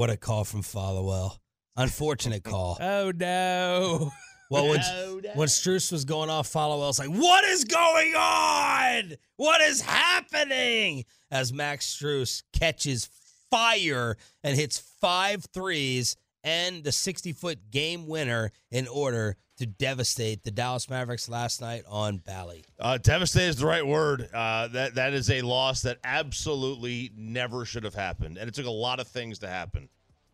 [0.00, 1.36] What a call from Followill.
[1.76, 2.78] Unfortunate call.
[2.80, 4.10] Oh no.
[4.50, 5.30] Well, when, Oh, no.
[5.34, 9.12] when Strus was going off, Followill's like, "What is going on?
[9.36, 13.10] What is happening?" As Max Strus catches
[13.50, 20.50] fire and hits five threes and the 60-foot game winner in order to devastate the
[20.50, 22.64] Dallas Mavericks last night on Bally.
[22.78, 24.28] Uh, devastated is the right word.
[24.32, 28.64] Uh, that that is a loss that absolutely never should have happened, and it took
[28.64, 29.90] a lot of things to happen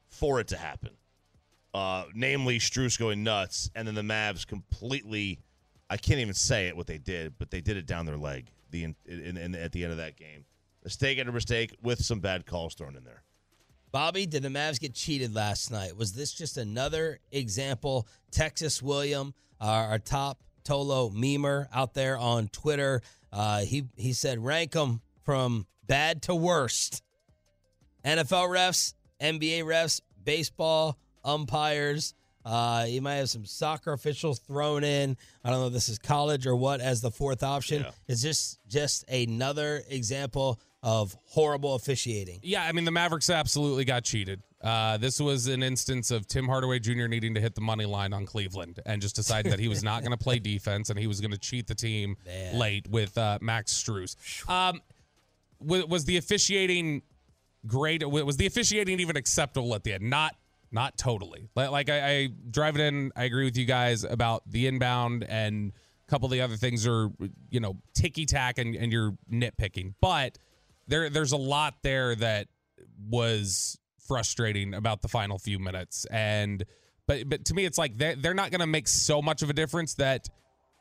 [0.08, 0.90] for it to happen.
[1.74, 5.40] Uh, namely, Strus going nuts, and then the Mavs completely.
[5.90, 8.46] I can't even say it what they did, but they did it down their leg.
[8.70, 10.44] The in, in, in, at the end of that game,
[10.84, 13.22] mistake after mistake with some bad calls thrown in there.
[13.96, 15.96] Bobby, did the Mavs get cheated last night?
[15.96, 18.06] Was this just another example?
[18.30, 23.00] Texas William, our, our top Tolo memer out there on Twitter,
[23.32, 27.02] uh, he he said rank them from bad to worst.
[28.04, 32.12] NFL refs, NBA refs, baseball umpires.
[32.44, 35.16] Uh, you might have some soccer officials thrown in.
[35.42, 37.84] I don't know if this is college or what as the fourth option.
[37.84, 37.92] Yeah.
[38.08, 42.40] Is this just another example of horrible officiating?
[42.42, 44.42] Yeah, I mean the Mavericks absolutely got cheated.
[44.62, 47.06] Uh, this was an instance of Tim Hardaway Jr.
[47.06, 50.02] needing to hit the money line on Cleveland and just decided that he was not
[50.02, 52.58] going to play defense and he was going to cheat the team Man.
[52.58, 54.16] late with uh, Max Strus.
[54.50, 54.80] Um,
[55.60, 57.02] wa- was the officiating
[57.66, 58.08] great?
[58.08, 60.08] Was the officiating even acceptable at the end?
[60.08, 60.34] Not,
[60.72, 61.48] not totally.
[61.54, 63.12] Like, like I, I drive it in.
[63.14, 65.72] I agree with you guys about the inbound and
[66.06, 67.10] a couple of the other things are
[67.50, 70.38] you know ticky tack and, and you're nitpicking, but
[70.88, 72.48] there there's a lot there that
[73.08, 76.06] was frustrating about the final few minutes.
[76.10, 76.64] And
[77.06, 79.50] but but to me it's like they're, they're not going to make so much of
[79.50, 80.28] a difference that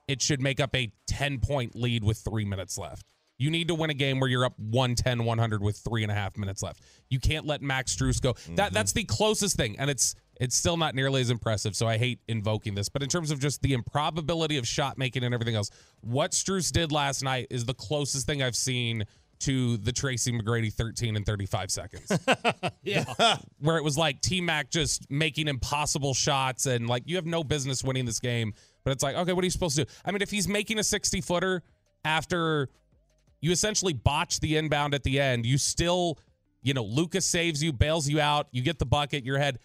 [0.08, 3.06] it should make up a 10 point lead with three minutes left.
[3.38, 6.16] You need to win a game where you're up 110 100 with three and a
[6.16, 6.82] half minutes left.
[7.10, 8.34] You can't let max Strus go.
[8.34, 8.74] That mm-hmm.
[8.74, 12.20] that's the closest thing and it's it's still not nearly as impressive so i hate
[12.28, 12.90] invoking this.
[12.90, 15.70] But in terms of just the improbability of shot making and everything else
[16.02, 19.06] what Strus did last night is the closest thing i've seen
[19.40, 22.12] to the Tracy McGrady 13 and 35 seconds.
[22.84, 23.06] yeah.
[23.60, 27.44] Where it was like T Mac just making impossible shots and like you have no
[27.44, 28.54] business winning this game.
[28.84, 29.92] But it's like, okay, what are you supposed to do?
[30.06, 31.64] I mean, if he's making a 60 footer
[32.04, 32.70] after
[33.42, 36.20] you essentially botch the inbound at the end, you still,
[36.62, 39.60] you know, Lucas saves you, bails you out, you get the bucket, your head.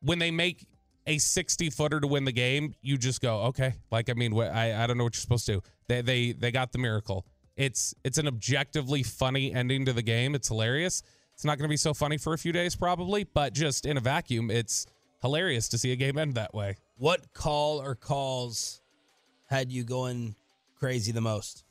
[0.00, 0.66] When they make
[1.06, 3.74] a 60 footer to win the game, you just go, okay.
[3.90, 5.62] Like, I mean, I, I don't know what you're supposed to do.
[5.88, 7.26] They, they, they got the miracle.
[7.62, 10.34] It's it's an objectively funny ending to the game.
[10.34, 11.02] It's hilarious.
[11.32, 13.96] It's not going to be so funny for a few days probably, but just in
[13.96, 14.86] a vacuum, it's
[15.20, 16.76] hilarious to see a game end that way.
[16.98, 18.82] What call or calls
[19.46, 20.34] had you going
[20.74, 21.64] crazy the most?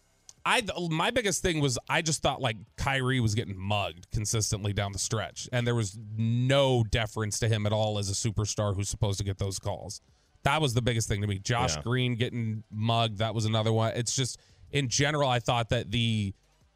[0.46, 4.94] I my biggest thing was I just thought like Kyrie was getting mugged consistently down
[4.94, 8.88] the stretch, and there was no deference to him at all as a superstar who's
[8.88, 10.01] supposed to get those calls.
[10.44, 11.38] That was the biggest thing to me.
[11.38, 11.83] Josh Yeah.
[11.83, 13.94] Green getting mugged, that was another one.
[13.95, 14.39] It's just
[14.71, 16.33] in general, I thought that the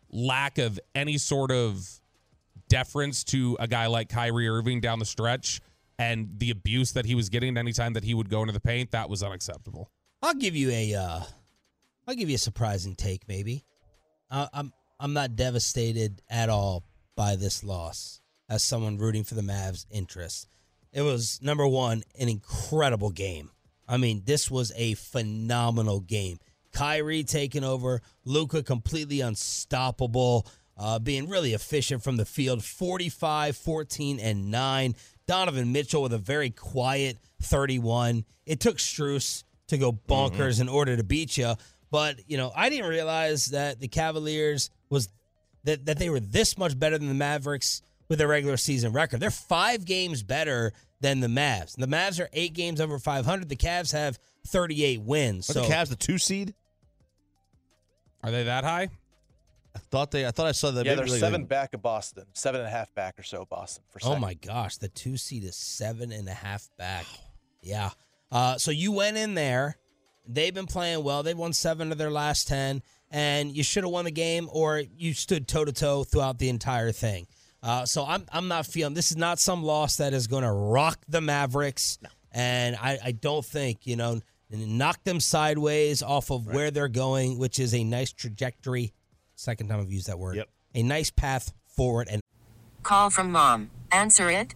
[0.10, 1.88] lack of any sort of
[2.70, 5.62] deference to a guy like Kyrie Irving down the stretch
[5.98, 8.92] and the abuse that he was getting anytime that he would go into the paint,
[8.92, 9.90] that was unacceptable.
[10.22, 11.20] I'll give you a uh
[12.08, 13.66] I'll give you a surprising take maybe.
[14.30, 16.84] Uh, I'm I'm not devastated at all
[17.16, 20.48] by this loss as someone rooting for the Mavs interest.
[20.92, 23.52] It was number 1 an incredible game.
[23.88, 26.40] I mean, this was a phenomenal game.
[26.76, 30.46] Kyrie taking over, Luka completely unstoppable.
[30.78, 34.94] uh, being really efficient from the field 45, 14, and 9.
[35.26, 38.26] Donovan Mitchell with a very quiet 31.
[38.46, 41.54] It took Strus to go bonkers in order to beat you.
[41.92, 45.08] But, you know, I didn't realize that the Cavaliers was
[45.64, 49.22] that, that they were this much better than the Mavericks with their regular season record.
[49.22, 51.78] They're five games better than the Mavs.
[51.78, 53.48] The Mavs are eight games over 500.
[53.48, 55.50] The Cavs have 38 wins.
[55.50, 56.54] Are So the Cavs the two seed?
[58.26, 58.90] Are they that high?
[59.76, 60.26] I thought they.
[60.26, 60.86] I thought I saw that.
[60.86, 63.46] Yeah, they're like- seven back of Boston, seven and a half back or so.
[63.50, 64.22] Boston for Oh second.
[64.22, 67.06] my gosh, the two seed is seven and a half back.
[67.62, 67.90] Yeah.
[68.32, 69.78] Uh, so you went in there.
[70.28, 71.24] They've been playing well.
[71.24, 72.82] They've won seven of their last ten,
[73.12, 76.50] and you should have won the game, or you stood toe to toe throughout the
[76.50, 77.28] entire thing.
[77.62, 80.52] Uh, so I'm I'm not feeling this is not some loss that is going to
[80.52, 82.00] rock the Mavericks,
[82.32, 87.38] and I, I don't think you know knock them sideways off of where they're going,
[87.38, 88.94] which is a nice trajectory.
[89.36, 90.38] Second time I've used that word.
[90.38, 90.50] Yep.
[90.76, 92.22] A nice path forward, and
[92.86, 93.72] Call from mom.
[93.92, 94.54] Answer it.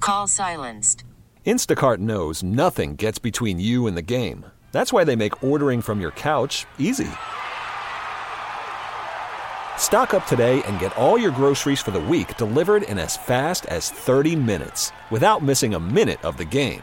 [0.00, 1.04] Call silenced.
[1.44, 4.46] Instacart knows nothing gets between you and the game.
[4.72, 7.10] That's why they make ordering from your couch easy.
[9.76, 13.66] Stock up today and get all your groceries for the week delivered in as fast
[13.66, 16.82] as 30 minutes without missing a minute of the game.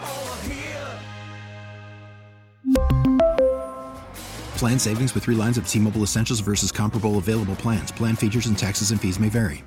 [4.61, 7.91] Plan savings with three lines of T Mobile Essentials versus comparable available plans.
[7.91, 9.63] Plan features and taxes and fees may vary.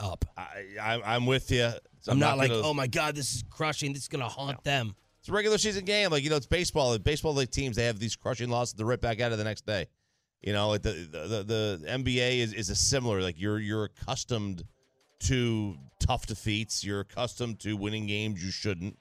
[0.00, 0.24] up.
[0.36, 1.68] I, I, I'm with you.
[2.06, 3.92] I'm, not, like, gonna- oh my god, this is crushing.
[3.92, 4.94] This is gonna haunt them.
[5.18, 6.12] It's a regular season game.
[6.12, 6.92] Like you know, it's baseball.
[6.92, 9.42] The baseball league teams they have these crushing losses to rip back out of the
[9.42, 9.86] next day.
[10.42, 13.20] You know, like the the, the, the NBA is, is a similar.
[13.20, 14.62] Like you're you're accustomed
[15.24, 16.84] to tough defeats.
[16.84, 18.96] You're accustomed to winning games you shouldn't.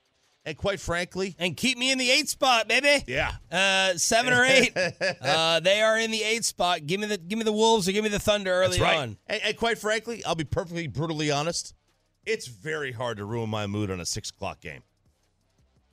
[0.47, 3.03] And quite frankly, And keep me in the eight spot, baby.
[3.05, 4.71] yeah, Uh, seven or eight.
[5.21, 6.87] uh, they are in the eight spot.
[6.87, 8.97] Give me the give me the Wolves or give me the Thunder early right.
[8.97, 9.17] on.
[9.27, 11.73] And, and quite frankly, I'll be perfectly brutally honest.
[12.25, 14.83] It's very hard to ruin my mood on a six o'clock game.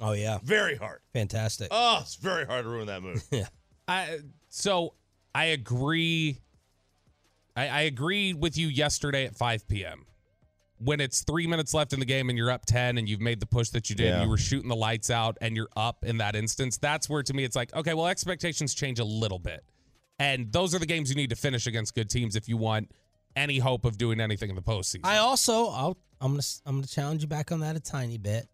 [0.00, 1.00] Oh yeah, Very hard.
[1.12, 1.68] fantastic.
[1.72, 3.22] Oh, it's very hard to ruin that mood.
[3.32, 3.46] yeah.
[3.88, 4.18] I
[4.50, 4.94] so
[5.34, 6.38] I agree.
[7.56, 10.06] I, I agree with you yesterday at 5 p.m.
[10.84, 13.40] When it's three minutes left in the game and you're up 10 and you've made
[13.40, 14.22] the push that you did, Yeah.
[14.22, 16.76] you were shooting the lights out and you're up in that instance.
[16.76, 19.64] That's where to me it's like, okay, well, expectations change a little bit.
[20.18, 22.90] And those are the games you need to finish against good teams if you want
[23.34, 25.00] any hope of doing anything in the postseason.
[25.04, 28.46] I also I'll, I'm gonna I'm gonna challenge you back on that a tiny bit,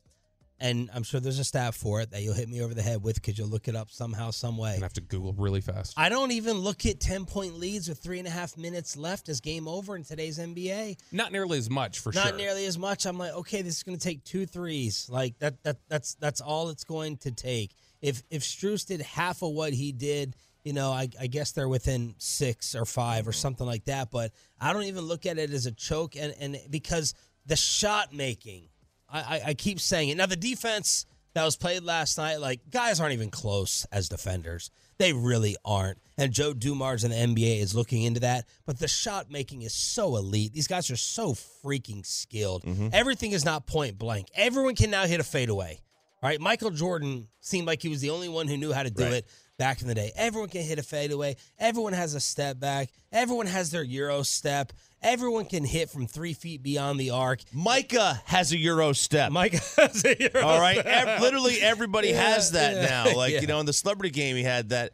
[0.61, 3.03] and I'm sure there's a stat for it that you'll hit me over the head
[3.03, 4.73] with because you'll look it up somehow, some way.
[4.73, 5.95] gonna have to Google really fast.
[5.97, 9.29] I don't even look at ten point leads with three and a half minutes left
[9.29, 10.99] as game over in today's NBA.
[11.13, 12.31] Not nearly as much for Not sure.
[12.33, 13.07] Not nearly as much.
[13.07, 15.09] I'm like, okay, this is going to take two threes.
[15.11, 15.63] Like that.
[15.65, 17.73] That that's that's all it's going to take.
[18.03, 21.69] If if Strus did half of what he did, you know, I, I guess they're
[21.69, 24.11] within six or five or something like that.
[24.11, 27.15] But I don't even look at it as a choke, and and because
[27.47, 28.69] the shot making,
[29.13, 30.17] I I, I keep saying it.
[30.17, 34.71] Now the defense that was played last night, like guys aren't even close as defenders.
[34.99, 35.99] They really aren't.
[36.19, 38.45] And Joe Dumars in the NBA is looking into that.
[38.67, 40.53] But the shot making is so elite.
[40.53, 42.65] These guys are so freaking skilled.
[42.65, 42.89] Mm-hmm.
[42.93, 44.29] Everything is not point blank.
[44.35, 45.81] Everyone can now hit a fadeaway.
[46.23, 46.41] All right.
[46.41, 49.13] Michael Jordan seemed like he was the only one who knew how to do Right.
[49.15, 49.27] it
[49.59, 50.13] back in the day.
[50.17, 51.37] Everyone can hit a fadeaway.
[51.59, 52.91] Everyone has a step back.
[53.13, 54.73] Everyone has their Euro step.
[55.03, 57.41] Everyone can hit from three feet beyond the arc.
[57.55, 59.33] Micah has a Euro step.
[59.33, 61.21] Mike has a Euro All right, step.
[61.21, 63.17] Literally everybody Yeah, has that yeah, now.
[63.17, 63.41] Like yeah.
[63.41, 64.93] you know, in the celebrity game, he had that.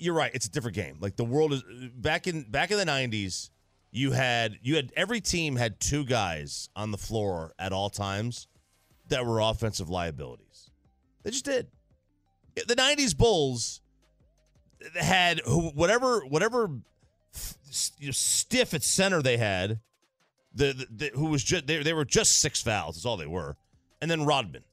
[0.00, 0.98] You're right; it's a different game.
[1.00, 1.64] Like the world is
[1.96, 3.50] back in back in the '90s.
[3.90, 8.46] You had you had every team had two guys on the floor at all times
[9.08, 10.70] that were offensive liabilities.
[11.22, 11.68] They just did.
[12.54, 13.80] The '90s Bulls
[14.94, 16.70] had whatever whatever
[17.98, 19.80] you know, stiff at center they had,
[20.54, 22.96] the, the, the who was just they, they were just six fouls.
[22.96, 23.56] That's all they were,
[24.00, 24.64] and then Rodman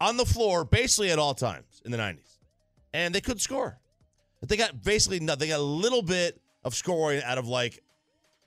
[0.00, 2.38] on the floor basically at all times in the '90s,
[2.92, 3.78] and they couldn't score.
[4.40, 5.40] But they got basically nothing.
[5.40, 7.82] They got a little bit of scoring out of like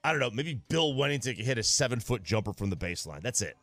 [0.04, 3.22] I don't know, maybe Bill Wennington could hit a seven foot jumper from the baseline.
[3.22, 3.56] That's it.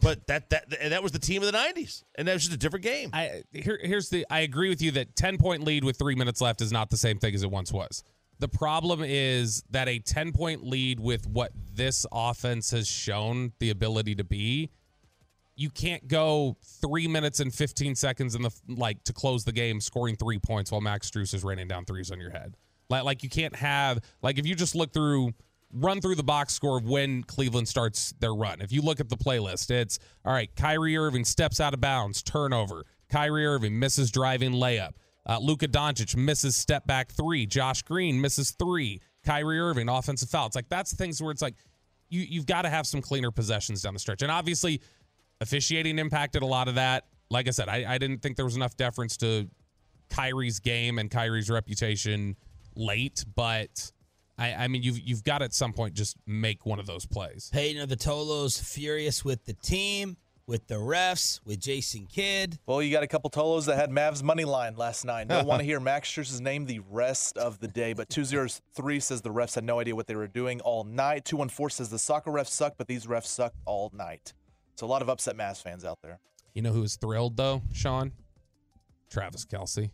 [0.00, 2.58] But that that that was the team of the '90s, and that was just a
[2.58, 3.10] different game.
[3.12, 6.40] I here, here's the I agree with you that 10 point lead with 3 minutes
[6.40, 8.02] left is not the same thing as it once was.
[8.38, 13.70] The problem is that a 10 point lead with what this offense has shown the
[13.70, 14.70] ability to be,
[15.54, 19.80] you can't go 3 minutes and 15 seconds in the like to close the game
[19.80, 22.54] scoring 3 points while Max Strus is raining down threes on your head.
[22.90, 25.32] Like like you can't have like if you just look through
[25.72, 28.60] run through the box score of when Cleveland starts their run.
[28.60, 32.22] If you look at the playlist, it's all right, Kyrie Irving steps out of bounds,
[32.22, 32.84] turnover.
[33.08, 34.92] Kyrie Irving misses driving layup.
[35.28, 37.46] Uh, Luka Doncic misses step back three.
[37.46, 39.00] Josh Green misses three.
[39.24, 40.46] Kyrie Irving offensive foul.
[40.46, 41.54] It's like that's things where it's like
[42.08, 44.22] you you've got to have some cleaner possessions down the stretch.
[44.22, 44.80] And obviously,
[45.40, 47.06] officiating impacted a lot of that.
[47.28, 49.48] Like I said, I, I didn't think there was enough deference to
[50.10, 52.36] Kyrie's game and Kyrie's reputation
[52.76, 53.90] late, but
[54.38, 57.06] I, I mean you've you've got to at some point just make one of those
[57.06, 57.50] plays.
[57.52, 60.16] Peyton of the Tolos furious with the team,
[60.46, 62.58] with the refs, with Jason Kidd.
[62.66, 65.28] Well, you got a couple Tolos that had Mavs money line last night.
[65.28, 67.92] Don't want to hear Max name the rest of the day.
[67.92, 71.24] But 203 says the refs had no idea what they were doing all night.
[71.24, 74.34] 214 says the soccer refs suck, but these refs sucked all night.
[74.76, 76.18] So a lot of upset Mavs fans out there.
[76.54, 78.12] You know who was thrilled though, Shan?
[79.10, 79.90] Travis Kelce.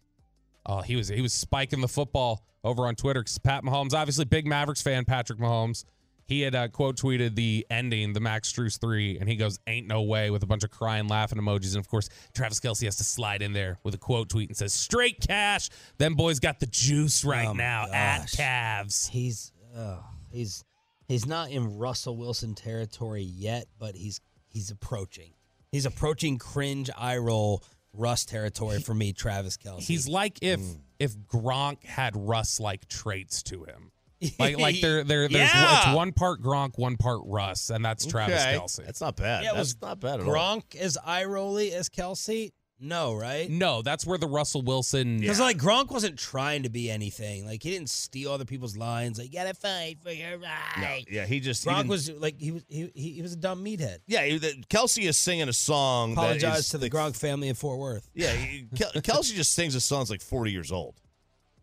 [0.67, 4.25] Oh, he was he was spiking the football over on Twitter because Pat Mahomes, obviously
[4.25, 5.85] big Mavericks fan, Patrick Mahomes.
[6.25, 9.89] He had uh, quote tweeted the ending, the Max Strus three, and he goes, "Ain't
[9.89, 11.75] no way" with a bunch of crying, laughing emojis.
[11.75, 14.57] And of course, Travis Kelce has to slide in there with a quote tweet and
[14.57, 18.35] says, "Straight cash." Them boys got the juice right Oh, now at gosh.
[18.37, 19.09] Cavs.
[19.11, 19.99] He's uh,
[20.31, 20.65] he's
[21.09, 25.33] he's not in Russell Wilson territory yet, but he's he's approaching.
[25.73, 29.81] He's approaching cringe eye roll Russ territory for me, Travis Kelce.
[29.81, 30.79] He's like if Mm.
[31.03, 33.91] If Gronk had Russ like traits to him.
[34.39, 35.89] Like like they're they're there's Yeah.
[35.89, 38.57] it's one part Gronk, one part Russ, and that's Travis Okay.
[38.57, 38.85] Kelce.
[38.87, 39.43] That's not bad.
[39.43, 40.33] Yeah, That's was not bad at all.
[40.33, 42.51] Gronk as eye rolly as Kelce?
[42.85, 43.49] No, right?
[43.49, 45.21] No, that's where the Russell Wilson.
[45.21, 47.47] Because like Gronk wasn't trying to be anything.
[47.47, 49.19] Like he didn't steal other people's lines.
[49.19, 50.47] Like you gotta fight for your No,
[50.79, 51.07] right.
[51.11, 53.37] yeah, he just he Gronk didn't- was like he was he, he, he was a
[53.37, 53.99] dumb meathead.
[54.09, 56.13] Yeah, he- the- Kelce is singing a song.
[56.13, 58.11] Apologize is to the Gronk family in Fort Worth.
[58.15, 60.97] Yeah, he- Kel- Kelce just sings a song that's like 40 years old.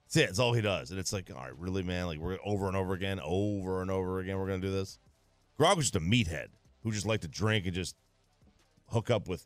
[0.06, 0.26] That's it.
[0.28, 0.90] That's all he does.
[0.90, 2.08] And it's like, all right, really, man?
[2.08, 4.98] Like, we're over and over again, over and over again, we're going to do this?
[5.60, 6.48] Gronk was just a meathead
[6.82, 7.96] who just liked to drink and just
[8.88, 9.46] hook up with,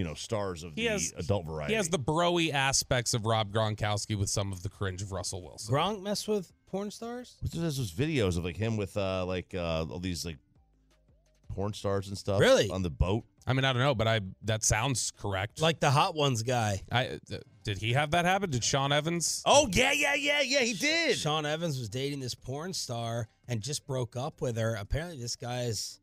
[0.00, 1.74] you know, stars of He the has adult variety.
[1.74, 5.42] He has the broy aspects of Rob Gronkowski with some of the cringe of Russell
[5.42, 5.74] Wilson.
[5.74, 7.36] Gronk mess with porn stars?
[7.42, 10.38] What's those those videos of like him with uh like uh all these like
[11.50, 12.40] porn stars and stuff?
[12.40, 12.70] Really?
[12.70, 13.24] On the boat?
[13.46, 15.60] I mean, I don't know, but I that sounds correct.
[15.60, 16.80] Like the hot ones guy.
[16.90, 18.48] I uh, did he have that happen?
[18.48, 19.42] Did Sean Evans?
[19.44, 21.18] Oh, yeah, yeah, yeah, yeah, he did.
[21.18, 24.76] Sean Evans was dating this porn star and just broke up with her.
[24.76, 26.00] Apparently, this guy's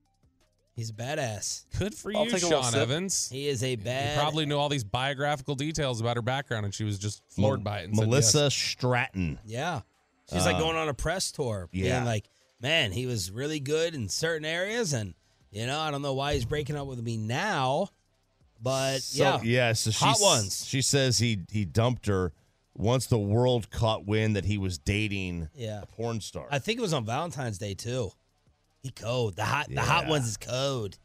[0.77, 1.65] he's a badass.
[1.77, 2.81] Good for I'll you, take a little Sean sip.
[2.81, 3.29] Evans.
[3.29, 4.17] He is a You bad.
[4.17, 7.79] probably knew all these biographical details about her background, and she was just floored by
[7.79, 7.85] it.
[7.85, 8.53] And said Melissa yes.
[8.55, 9.39] Stratton.
[9.45, 9.81] Yeah,
[10.31, 11.67] she's like Uh, going on a press tour.
[11.73, 11.95] yeah.
[11.97, 12.29] being like,
[12.61, 15.13] man, he was really good in certain areas, and
[15.51, 17.89] you know, I don't know why he's breaking up with me now,
[18.61, 19.73] but So, yeah, yeah.
[19.73, 20.65] So hot ones.
[20.65, 22.33] She says he he dumped her
[22.75, 25.81] once the world caught wind that he was dating Yeah.
[25.81, 26.47] a porn star.
[26.51, 28.11] I think it was on Valentine's Day too.
[28.87, 30.09] He code the hot the hot Yeah.
[30.11, 30.97] ones is code.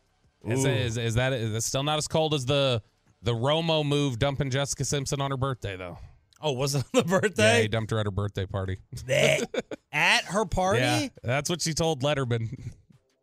[0.46, 2.80] Is, is, is that is that still not as cold as the
[3.22, 5.98] the Romo move dumping Jessica Simpson on her birthday though?
[6.40, 7.62] Oh, was it on the Yeah, birthday?
[7.62, 8.78] he dumped her at her birthday party.
[9.06, 9.48] That-
[9.92, 10.80] At her party?
[10.80, 12.48] Yeah, that's what she told Letterman.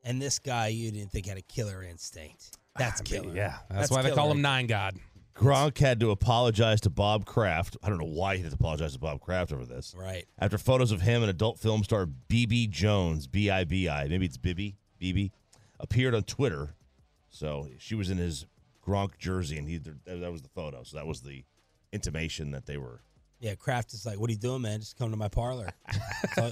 [0.03, 2.57] And this guy you didn't think had a killer instinct.
[2.75, 3.33] Ah, that's killer.
[3.35, 4.35] Yeah, that's, why they call killer.
[4.35, 4.95] him Nine God.
[5.39, 7.77] Gronk had to apologize to Bob Kraft.
[7.81, 9.95] I don't know why he had to apologize to Bob Kraft over this.
[9.97, 10.25] Right.
[10.37, 14.25] After photos of him and adult film star BB Jones, B I B I, maybe
[14.25, 15.31] it's Bibby, BB,
[15.79, 16.75] appeared on Twitter.
[17.29, 18.45] So she was in his
[18.85, 20.83] Gronk jersey, and he that was the photo.
[20.83, 21.45] So that was the
[21.93, 23.01] intimation that they were.
[23.39, 24.81] Yeah, Kraft is like, what are you doing, man?
[24.81, 25.69] Just come to my parlor.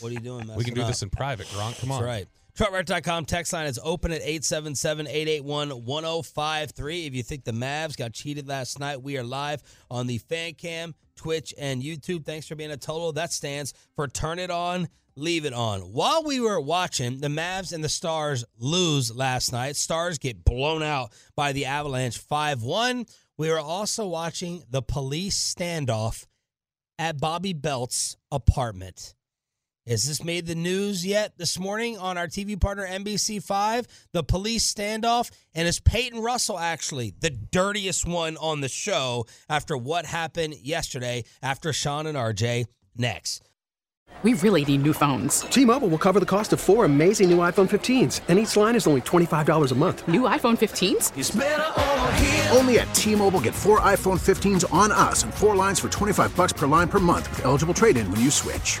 [0.00, 0.56] What are you doing, man?
[0.56, 1.78] We can do messing this in private, Gronk.
[1.80, 2.04] Come That's on.
[2.04, 2.28] right.
[2.58, 7.06] TruckRent.com text line is open at 877-881-1053.
[7.06, 10.54] If you think the Mavs got cheated last night, we are live on the fan
[10.54, 12.26] cam, Twitch, and YouTube.
[12.26, 13.14] Thanks for being a Tolo.
[13.14, 15.82] That stands for turn it on, leave it on.
[15.82, 19.76] While we were watching, the Mavs and the Stars lose last night.
[19.76, 23.08] Stars get blown out by the Avalanche 5-1.
[23.36, 26.26] We were also watching the police standoff
[26.98, 29.14] at Bobby Belt's apartment.
[29.88, 33.86] Has this made the news yet this morning on our TV partner NBC5?
[34.12, 39.78] The police standoff, and is Peyton Russell actually the dirtiest one on the show after
[39.78, 42.66] what happened yesterday after Shan and RJ?
[42.98, 43.48] Next.
[44.22, 45.40] We really need new phones.
[45.42, 48.86] T-Mobile will cover the cost of four amazing new iPhone 15s, and each line is
[48.86, 50.06] only $25 a month.
[50.06, 52.54] New iPhone 15s?
[52.54, 56.52] Only at T-Mobile get four iPhone 15s on us and four lines for 25 bucks
[56.52, 58.80] per line per month with eligible trade-in when you switch.